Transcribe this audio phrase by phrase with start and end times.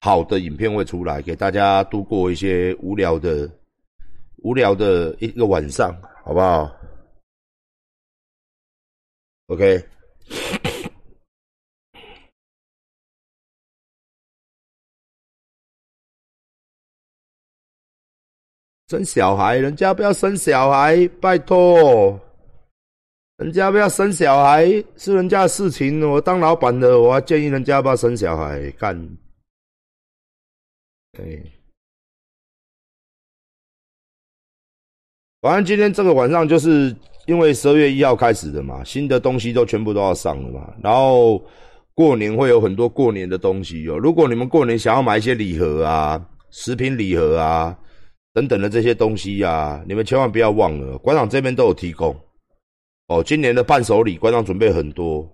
[0.00, 3.50] 好的影片会出来，给大家度过一些无聊的、
[4.38, 5.92] 无聊的一个晚上，
[6.24, 6.70] 好不好
[9.48, 9.84] ？OK。
[18.86, 22.18] 生小孩，人家不要生小孩，拜托，
[23.36, 24.64] 人家不要生小孩
[24.96, 26.08] 是人家的事情。
[26.08, 28.96] 我当老板的，我还建议人家不要生小孩，干。
[31.18, 31.42] 对，
[35.40, 36.94] 反正今天这个晚上就是
[37.26, 40.72] 因为十二月一号开始的嘛，新的东西都全部都要上了嘛。
[40.80, 41.44] 然后
[41.94, 43.98] 过年会有很多过年的东西哦。
[43.98, 47.76] 如果你们过年想要买一些礼盒啊、食品礼盒啊。
[48.34, 52.14] 等等的这些东西呀，你们千万不要忘了，馆长这边都有提供。
[53.08, 55.28] 哦，今年的伴手礼，馆长准备很多，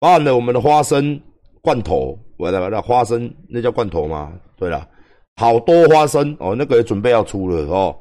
[0.00, 1.20] 包含了我们的花生
[1.60, 4.32] 罐头，我的那花生那叫罐头吗？
[4.56, 4.88] 对了，
[5.38, 7.96] 好多花生哦，那个也准备要出了哦，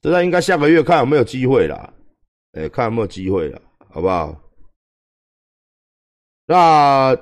[0.00, 1.92] 这在应该下个月看有没有机会啦，
[2.54, 4.34] 哎，看有没有机会了，好不好？
[6.46, 7.14] 那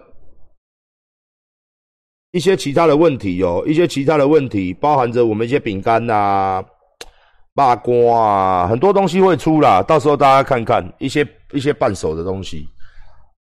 [2.31, 6.65] 一些其他的问题哦，一些其他的问题，包含着我们一些饼干呐。
[7.57, 12.69] 八卦啊，很多东西会出啦，到时候大家看看一些一些伴手的东西，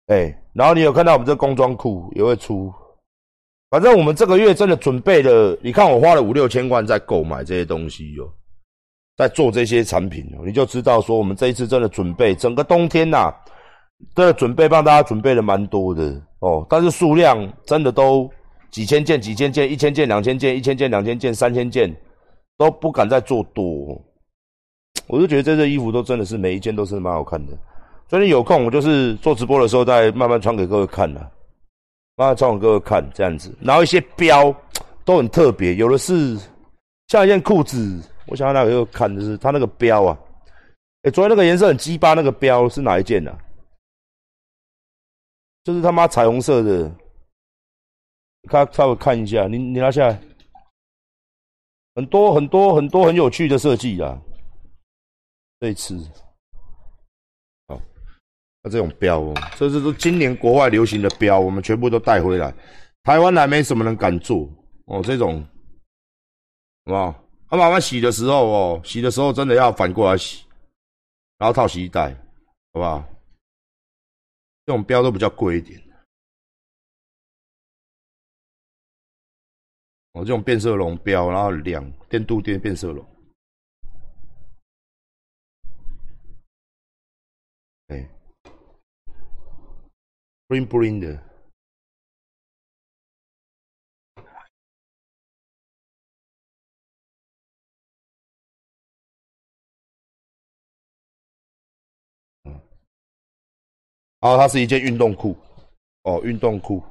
[0.07, 2.69] 哎，然后你有看到我们这工装裤也会出，
[3.73, 8.31] 反正我们这个月真的准备了，你看我花了五六千万在购买这些东西哟，
[9.17, 13.33] 在做这些产品哦，你就知道说我们这一次真的准备整个冬天呐，
[14.13, 18.29] 的准备帮大家准备了蛮多的哦，但是数量真的都
[18.69, 21.91] 几千件、几千件、一千件、两千件、一千件、两千件、三千件。
[22.55, 23.99] 都不敢再做多，
[25.07, 27.51] 我就觉得这件衣服都真的是每一件都是蛮好看的。
[28.07, 31.31] 所以有空，我就是做直播的时候再慢慢穿给各位看了，
[32.15, 33.55] 慢穿给各位看这样子。
[33.61, 34.53] 然后一些标
[35.05, 36.37] 都很特别，有的是
[37.07, 40.17] 像一件裤子，我想要那个看的是它那个标啊。
[41.03, 43.37] 哎，昨天那个颜色很鸡巴，那个标是哪一件呢？
[45.63, 46.91] 就是他妈彩虹色的，
[48.49, 50.21] 看稍微看一下，你你拿下来。
[51.95, 54.19] 很多很多很多很有趣的设计啊！
[55.59, 55.95] 这一次，
[58.69, 59.21] 这种标，
[59.57, 62.53] 这是都今年国外流行的标，我们全部都带回来。
[63.03, 64.49] 台湾还没什么人敢做
[64.85, 65.41] 哦，这种，
[66.85, 67.23] 好不好？
[67.49, 70.45] 他妈妈洗的时候哦，洗的时候真的要反过来洗，
[71.37, 72.13] 然后套洗衣袋，
[72.73, 73.03] 好不好？
[74.65, 75.79] 这种标都比较贵一点。
[80.13, 83.05] 哦，这种变色龙标，然后两电镀电变色龙，
[87.87, 88.09] 哎
[90.53, 91.07] ，bling bling 的，
[104.19, 105.35] 然后它是一件运动裤，
[106.03, 106.83] 哦，运动裤。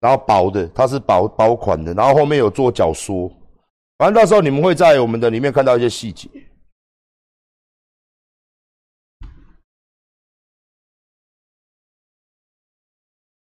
[0.00, 3.28] 然后薄的，它是薄薄款的，然后后面有做脚缩，
[3.98, 6.28] 反正到时候你们会在我们的里面看到一些细节。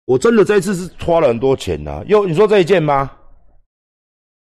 [0.04, 3.10] 我真的这一次是花了很多钱呐，又你说这一件吗？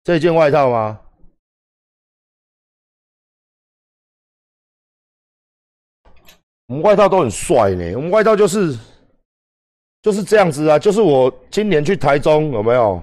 [0.05, 1.01] 这一件外套吗？
[6.67, 8.77] 我们外套都很帅呢，我们外套就是。
[10.03, 13.03] 就是这样子啊，就是我今年去台中有没有？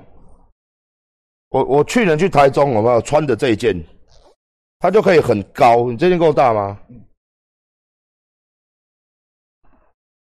[1.50, 3.76] 我我去年去台中有没有穿的这一件？
[4.80, 6.80] 它就可以很高，你这件够大吗？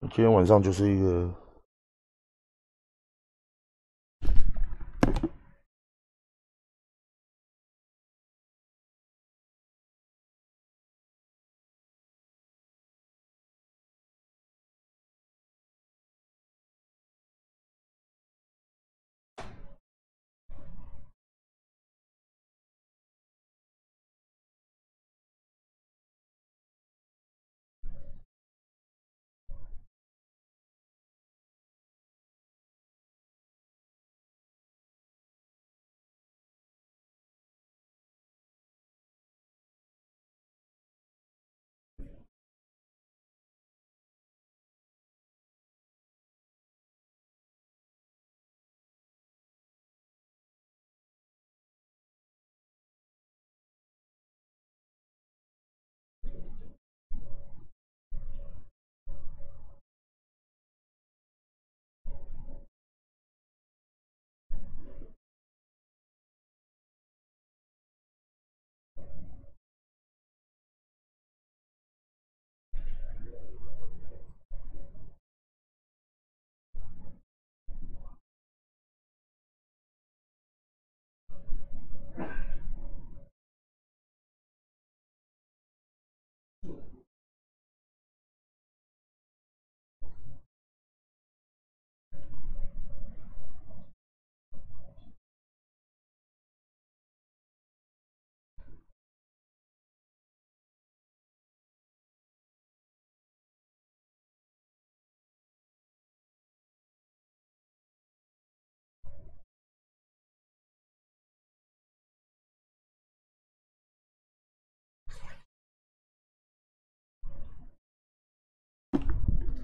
[0.00, 1.41] 今天晚上就是一个。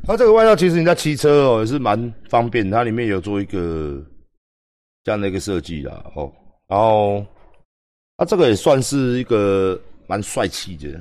[0.09, 4.03] 它这个外套其实你在骑车哦也是蛮方便，它里面有做一个
[5.05, 6.33] 这样的一个设计啦哦，
[6.67, 7.23] 然后
[8.17, 10.99] 它这个也算是一个蛮帅气的，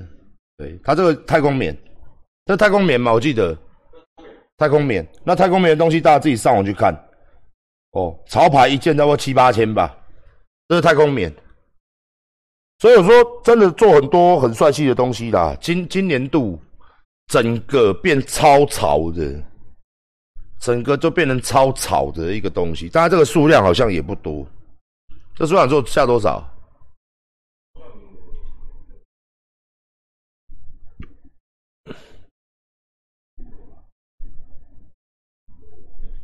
[0.58, 1.74] 对，它这个太空棉，
[2.48, 3.58] 这太空棉嘛，我记得
[4.58, 6.94] 太空棉，那太空棉的东西大家自己上网去看
[7.92, 9.98] 哦，潮牌一件差不多七八千吧，
[10.68, 11.34] 这是太空棉，
[12.80, 16.60] 所以我说真的做很多很帅气的东西啦，今今年度。
[17.28, 19.44] 整个变超潮的，
[20.62, 22.88] 整个就变成超潮的一个东西。
[22.90, 24.48] 当然，这个数量好像也不多。
[25.36, 26.44] 这数量做下多少？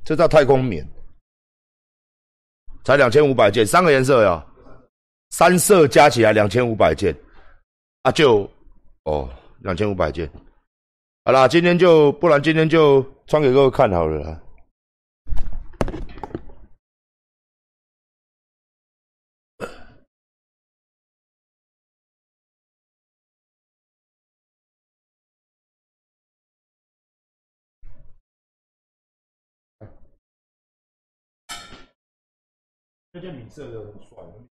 [0.05, 0.85] 这叫太空棉，
[2.83, 4.45] 才两千五百件，三个颜色呀，
[5.29, 7.15] 三色加起来两千五百件，
[8.01, 8.49] 啊，就
[9.03, 9.29] 哦，
[9.59, 10.29] 两千五百件。
[11.25, 14.41] 好啦，今天就不然今天就穿给各位看好了啦。
[33.13, 34.52] 这件米色的很帅。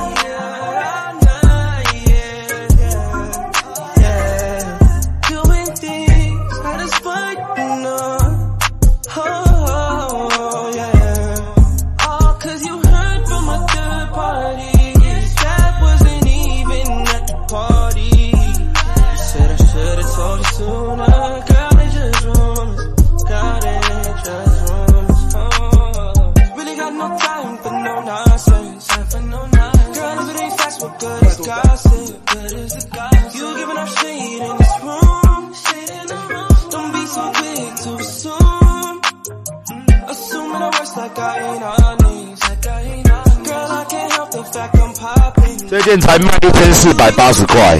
[45.69, 47.79] 这件才卖一千四百八十块，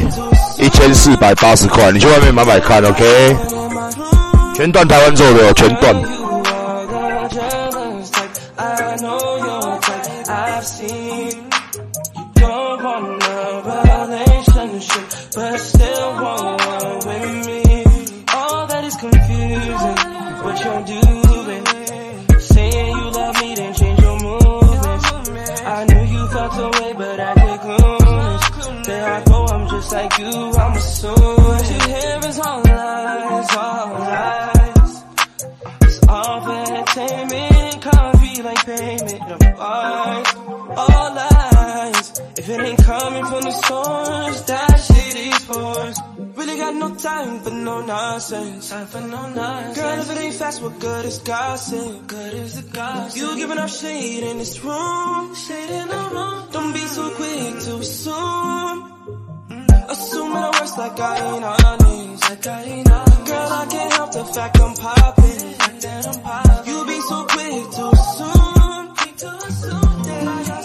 [0.58, 3.36] 一千四百八十块，你去外面买买看，OK？
[4.56, 5.96] 全段台湾做的，全段。
[26.52, 28.86] walked away, but I can't connect.
[28.86, 31.14] There I go, I'm just like you, I'm a soon.
[31.14, 35.04] What you hear is all lies, all lies.
[35.82, 40.36] It's all for entertainment, coffee like payment of lies,
[40.78, 42.22] all lies.
[42.38, 45.01] If it ain't coming from the source, that shit
[45.46, 46.00] force.
[46.36, 48.70] Really got no time for no nonsense.
[48.70, 49.78] Time for no nonsense.
[49.78, 52.08] Girl, if it ain't fast, what good is gossip?
[52.08, 53.18] Good is the gossip.
[53.22, 55.36] You giving up shade in this room.
[55.36, 56.48] Shade in the room.
[56.52, 58.78] Don't be too quick to assume.
[59.90, 62.30] Assuming the worst like I ain't honest.
[62.30, 63.26] Like I ain't honest.
[63.28, 65.54] Girl, I can't help the fact I'm popping.
[65.62, 66.74] Fact that I'm popping.
[66.74, 68.96] You be so quick to assume.
[68.96, 70.61] Quick to assume that I